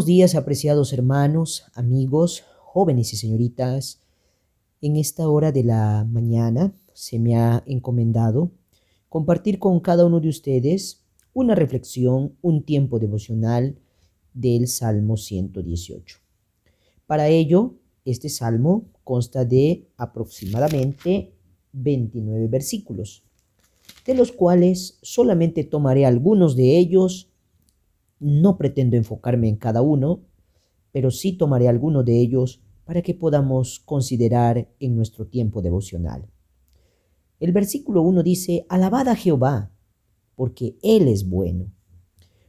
[0.00, 4.00] Buenos días, apreciados hermanos, amigos, jóvenes y señoritas.
[4.80, 8.50] En esta hora de la mañana se me ha encomendado
[9.10, 13.76] compartir con cada uno de ustedes una reflexión, un tiempo devocional
[14.32, 16.16] del Salmo 118.
[17.06, 17.74] Para ello,
[18.06, 21.34] este salmo consta de aproximadamente
[21.72, 23.22] 29 versículos,
[24.06, 27.29] de los cuales solamente tomaré algunos de ellos
[28.20, 30.22] no pretendo enfocarme en cada uno,
[30.92, 36.28] pero sí tomaré alguno de ellos para que podamos considerar en nuestro tiempo devocional.
[37.38, 39.72] El versículo 1 dice, Alabad a Jehová,
[40.34, 41.72] porque Él es bueno,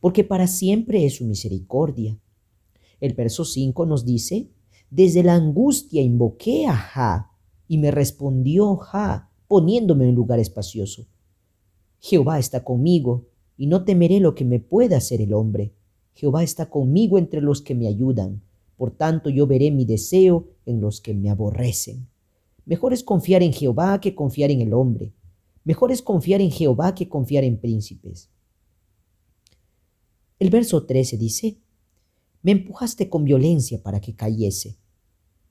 [0.00, 2.20] porque para siempre es su misericordia.
[3.00, 4.50] El verso 5 nos dice,
[4.90, 7.30] Desde la angustia invoqué a Ja,
[7.66, 11.06] y me respondió Ja, poniéndome en lugar espacioso.
[11.98, 15.72] Jehová está conmigo, y no temeré lo que me pueda hacer el hombre.
[16.14, 18.42] Jehová está conmigo entre los que me ayudan.
[18.76, 22.08] Por tanto yo veré mi deseo en los que me aborrecen.
[22.66, 25.12] Mejor es confiar en Jehová que confiar en el hombre.
[25.64, 28.30] Mejor es confiar en Jehová que confiar en príncipes.
[30.38, 31.58] El verso 13 dice,
[32.42, 34.76] Me empujaste con violencia para que cayese,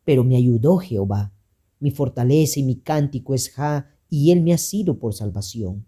[0.04, 1.34] pero me ayudó Jehová.
[1.80, 5.86] Mi fortaleza y mi cántico es Ja, y él me ha sido por salvación.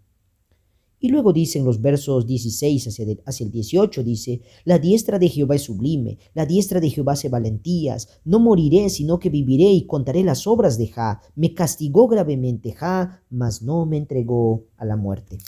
[0.98, 5.56] Y luego dice en los versos 16 hacia, el 18, dice, la diestra de Jehová
[5.56, 10.24] es sublime, la diestra de Jehová hace valentías, no moriré, sino que viviré y contaré
[10.24, 11.20] las obras de Ja.
[11.34, 15.38] Me castigó gravemente Ja, mas no me entregó a la muerte.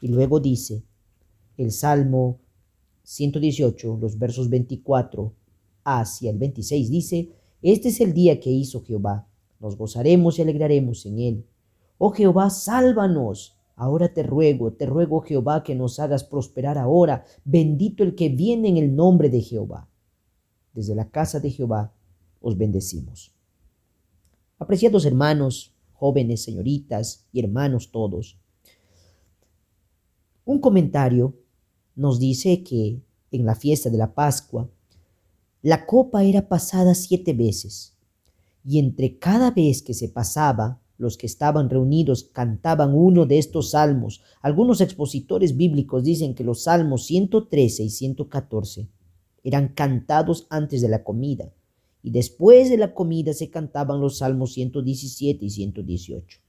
[0.00, 0.82] Y luego dice
[1.56, 2.40] el Salmo
[3.04, 5.32] 118, los versos 24
[5.84, 7.30] hacia el 26, dice,
[7.62, 9.28] este es el día que hizo Jehová,
[9.60, 11.46] nos gozaremos y alegraremos en él.
[11.96, 17.24] Oh Jehová, sálvanos Ahora te ruego, te ruego Jehová que nos hagas prosperar ahora.
[17.44, 19.88] Bendito el que viene en el nombre de Jehová.
[20.72, 21.92] Desde la casa de Jehová
[22.40, 23.34] os bendecimos.
[24.58, 28.38] Apreciados hermanos, jóvenes, señoritas y hermanos todos,
[30.44, 31.34] un comentario
[31.96, 33.00] nos dice que
[33.30, 34.70] en la fiesta de la Pascua
[35.62, 37.96] la copa era pasada siete veces
[38.64, 43.70] y entre cada vez que se pasaba los que estaban reunidos cantaban uno de estos
[43.72, 44.22] salmos.
[44.40, 48.88] Algunos expositores bíblicos dicen que los salmos 113 y 114
[49.42, 51.52] eran cantados antes de la comida
[52.02, 56.40] y después de la comida se cantaban los salmos 117 y 118.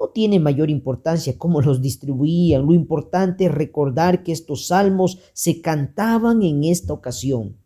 [0.00, 5.60] No tiene mayor importancia cómo los distribuían, lo importante es recordar que estos salmos se
[5.60, 7.56] cantaban en esta ocasión.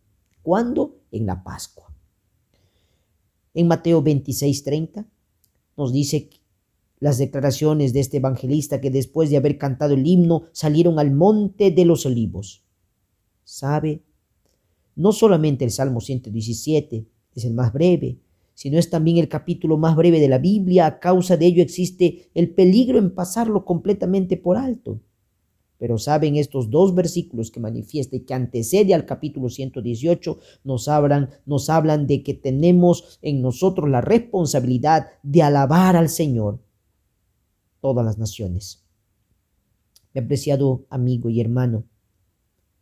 [0.41, 0.97] ¿Cuándo?
[1.11, 1.93] En la Pascua.
[3.53, 5.05] En Mateo 26, 30
[5.77, 6.29] nos dice
[6.99, 11.71] las declaraciones de este evangelista que después de haber cantado el himno salieron al monte
[11.71, 12.63] de los olivos.
[13.43, 14.03] ¿Sabe?
[14.95, 18.19] No solamente el Salmo 117 es el más breve,
[18.53, 20.85] sino es también el capítulo más breve de la Biblia.
[20.85, 25.01] A causa de ello existe el peligro en pasarlo completamente por alto.
[25.83, 31.31] Pero saben, estos dos versículos que manifiesta y que antecede al capítulo 118 nos hablan,
[31.45, 36.61] nos hablan de que tenemos en nosotros la responsabilidad de alabar al Señor
[37.81, 38.85] todas las naciones.
[40.13, 41.83] Mi apreciado amigo y hermano,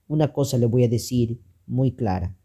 [0.08, 2.38] una cosa le voy a decir muy clara,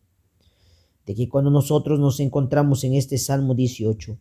[1.05, 4.17] de que cuando nosotros nos encontramos en este Salmo 18,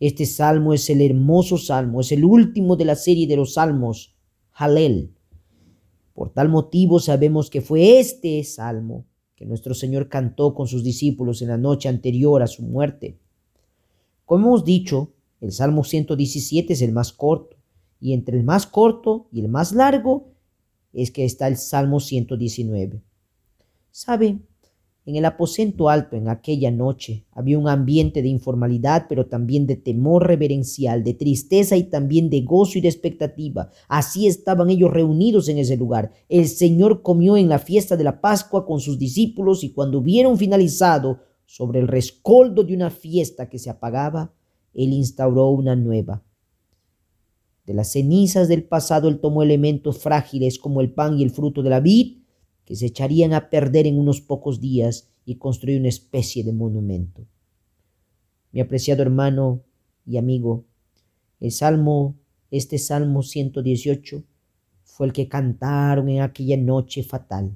[0.00, 4.16] este salmo es el hermoso salmo, es el último de la serie de los salmos,
[4.52, 5.15] Halel,
[6.16, 9.04] por tal motivo sabemos que fue este salmo
[9.36, 13.18] que nuestro Señor cantó con sus discípulos en la noche anterior a su muerte.
[14.24, 15.12] Como hemos dicho,
[15.42, 17.58] el Salmo 117 es el más corto,
[18.00, 20.28] y entre el más corto y el más largo
[20.94, 23.02] es que está el Salmo 119.
[23.90, 24.38] ¿Sabe?
[25.06, 29.76] En el aposento alto en aquella noche había un ambiente de informalidad, pero también de
[29.76, 33.70] temor reverencial, de tristeza y también de gozo y de expectativa.
[33.86, 36.10] Así estaban ellos reunidos en ese lugar.
[36.28, 40.38] El Señor comió en la fiesta de la Pascua con sus discípulos y cuando hubieron
[40.38, 44.34] finalizado sobre el rescoldo de una fiesta que se apagaba,
[44.74, 46.24] Él instauró una nueva.
[47.64, 51.62] De las cenizas del pasado Él tomó elementos frágiles como el pan y el fruto
[51.62, 52.25] de la vid
[52.66, 57.24] que se echarían a perder en unos pocos días y construir una especie de monumento.
[58.52, 59.62] Mi apreciado hermano
[60.04, 60.64] y amigo,
[61.40, 62.16] el salmo,
[62.50, 64.22] este salmo 118,
[64.84, 67.52] fue el que cantaron en aquella noche fatal.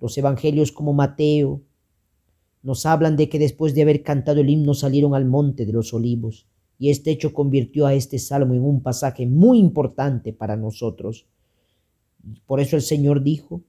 [0.00, 1.62] Los evangelios como Mateo
[2.62, 5.92] nos hablan de que después de haber cantado el himno salieron al monte de los
[5.92, 6.46] olivos,
[6.78, 11.26] y este hecho convirtió a este salmo en un pasaje muy importante para nosotros.
[12.46, 13.62] Por eso el Señor dijo,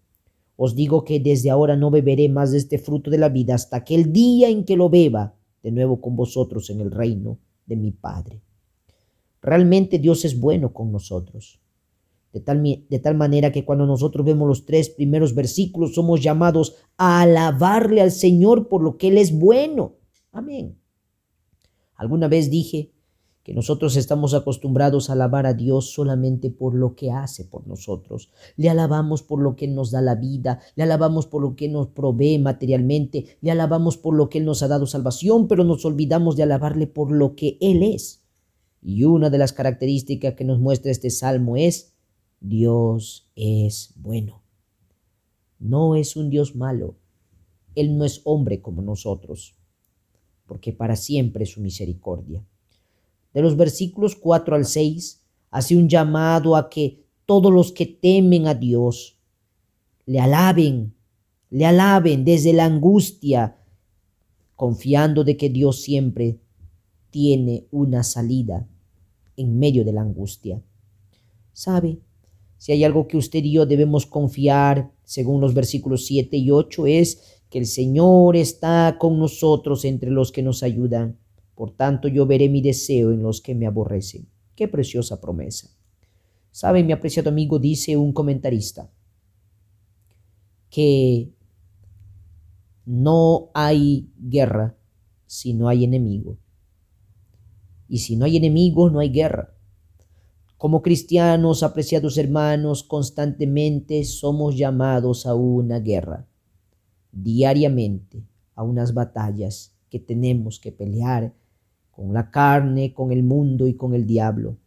[0.57, 3.77] Os digo que desde ahora no beberé más de este fruto de la vida hasta
[3.77, 7.91] aquel día en que lo beba de nuevo con vosotros en el reino de mi
[7.91, 8.41] Padre.
[9.41, 11.59] Realmente Dios es bueno con nosotros.
[12.31, 16.75] De tal, de tal, manera que cuando nosotros vemos los tres primeros versículos somos llamados
[16.97, 19.95] a alabarle al Señor por lo que Él es bueno.
[20.31, 20.77] Amén.
[21.95, 22.91] Alguna vez dije
[23.45, 28.31] que nosotros estamos acostumbrados a alabar a Dios solamente por lo que hace por nosotros.
[28.57, 31.89] Le alabamos por lo que nos da la vida, le alabamos por lo que nos
[31.89, 36.35] provee materialmente, le alabamos por lo que Él nos ha dado salvación, pero nos olvidamos
[36.35, 38.23] de alabarle por lo que Él es.
[38.81, 41.93] Y una de las características que nos muestra este salmo es,
[42.39, 44.41] Dios es bueno.
[45.59, 46.95] No es un Dios malo.
[47.75, 49.53] Él no es hombre como nosotros,
[50.47, 52.43] porque para siempre es su misericordia
[53.35, 55.21] de los versículos 4 al 6,
[55.51, 59.19] hace un llamado a que todos los que temen a Dios
[60.05, 60.95] le alaben,
[61.49, 63.57] le alaben desde la angustia,
[64.55, 66.39] confiando de que Dios siempre
[67.09, 68.69] tiene una salida
[69.35, 70.63] en medio de la angustia.
[71.51, 71.99] ¿Sabe?
[72.57, 76.87] Si hay algo que usted y yo debemos confiar, según los versículos 7 y 8,
[76.87, 81.19] es que el Señor está con nosotros entre los que nos ayudan.
[81.55, 84.27] Por tanto, yo veré mi deseo en los que me aborrecen.
[84.55, 85.69] Qué preciosa promesa.
[86.51, 87.59] ¿Sabe, mi apreciado amigo?
[87.59, 88.91] Dice un comentarista
[90.69, 91.31] que
[92.85, 94.77] no hay guerra
[95.25, 96.37] si no hay enemigo.
[97.87, 99.53] Y si no hay enemigo, no hay guerra.
[100.57, 106.27] Como cristianos, apreciados hermanos, constantemente somos llamados a una guerra,
[107.11, 108.23] diariamente,
[108.55, 111.33] a unas batallas que tenemos que pelear
[111.95, 114.57] con la carne, con el mundo y con el diablo.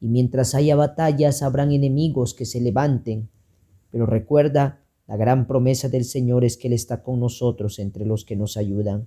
[0.00, 3.30] Y mientras haya batallas habrán enemigos que se levanten,
[3.90, 8.24] pero recuerda, la gran promesa del Señor es que Él está con nosotros entre los
[8.24, 9.06] que nos ayudan.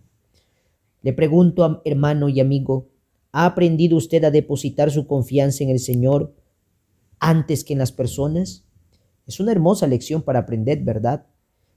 [1.01, 2.87] Le pregunto, hermano y amigo,
[3.31, 6.33] ¿ha aprendido usted a depositar su confianza en el Señor
[7.19, 8.63] antes que en las personas?
[9.27, 11.27] Es una hermosa lección para aprender, ¿verdad?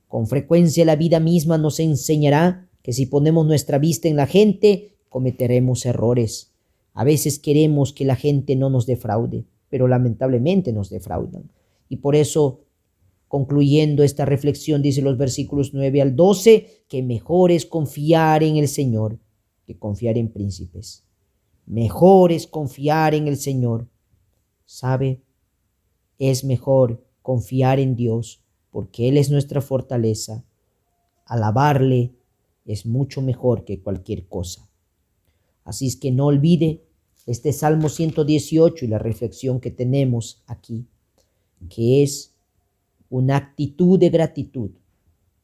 [0.08, 4.96] Con frecuencia la vida misma nos enseñará que si ponemos nuestra vista en la gente,
[5.10, 6.54] cometeremos errores.
[6.94, 11.52] A veces queremos que la gente no nos defraude, pero lamentablemente nos defraudan.
[11.90, 12.60] Y por eso,
[13.28, 18.68] concluyendo esta reflexión, dice los versículos 9 al 12, que mejor es confiar en el
[18.68, 19.18] Señor
[19.70, 21.04] que confiar en príncipes.
[21.64, 23.88] Mejor es confiar en el Señor.
[24.64, 25.22] ¿Sabe?
[26.18, 28.42] Es mejor confiar en Dios
[28.72, 30.44] porque Él es nuestra fortaleza.
[31.24, 32.16] Alabarle
[32.64, 34.69] es mucho mejor que cualquier cosa.
[35.70, 36.82] Así es que no olvide
[37.26, 40.88] este Salmo 118 y la reflexión que tenemos aquí,
[41.68, 42.34] que es
[43.08, 44.72] una actitud de gratitud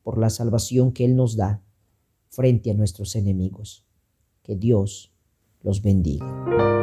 [0.03, 1.63] por la salvación que Él nos da
[2.29, 3.87] frente a nuestros enemigos.
[4.43, 5.13] Que Dios
[5.63, 6.76] los bendiga.